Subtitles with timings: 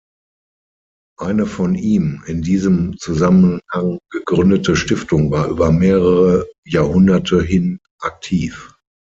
[1.19, 8.73] Eine von ihm in diesem Zusammenhang gegründete Stiftung war über mehrere Jahrhunderte hin aktiv.